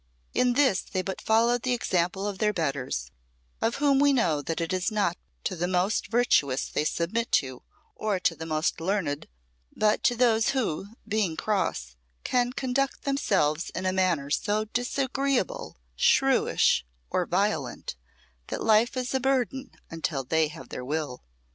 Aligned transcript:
In 0.33 0.53
this 0.53 0.81
they 0.81 1.03
but 1.03 1.21
followed 1.21 1.61
the 1.61 1.75
example 1.75 2.25
of 2.27 2.39
their 2.39 2.53
betters, 2.53 3.11
of 3.61 3.75
whom 3.75 3.99
we 3.99 4.11
know 4.11 4.41
that 4.41 4.59
it 4.59 4.73
is 4.73 4.89
not 4.91 5.15
to 5.43 5.55
the 5.55 5.67
most 5.67 6.07
virtuous 6.07 6.67
they 6.67 6.85
submit 6.85 7.39
or 7.95 8.19
to 8.19 8.35
the 8.35 8.47
most 8.47 8.81
learned, 8.81 9.27
but 9.75 10.01
to 10.05 10.15
those 10.15 10.49
who, 10.57 10.87
being 11.07 11.37
crossed, 11.37 11.97
can 12.23 12.51
conduct 12.51 13.03
themselves 13.03 13.69
in 13.75 13.85
a 13.85 13.93
manner 13.93 14.31
so 14.31 14.65
disagreeable, 14.65 15.77
shrewish 15.95 16.83
or 17.11 17.27
violent, 17.27 17.95
that 18.47 18.63
life 18.63 18.97
is 18.97 19.13
a 19.13 19.19
burden 19.19 19.69
until 19.91 20.23
they 20.23 20.47
have 20.47 20.69
their 20.69 20.83
will. 20.83 21.23